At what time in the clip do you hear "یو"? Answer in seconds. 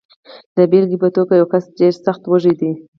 1.35-1.47